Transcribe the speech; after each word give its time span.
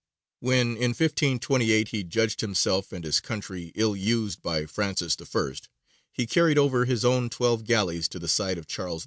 When 0.39 0.69
in 0.77 0.95
1528 0.97 1.89
he 1.89 2.03
judged 2.03 2.41
himself 2.41 2.91
and 2.91 3.05
his 3.05 3.19
country 3.19 3.71
ill 3.75 3.95
used 3.95 4.41
by 4.41 4.65
Francis 4.65 5.15
I., 5.35 5.53
he 6.11 6.25
carried 6.25 6.57
over 6.57 6.85
his 6.85 7.05
own 7.05 7.29
twelve 7.29 7.65
galleys 7.65 8.07
to 8.07 8.17
the 8.17 8.27
side 8.27 8.57
of 8.57 8.65
Charles 8.65 8.99
V. 8.99 8.99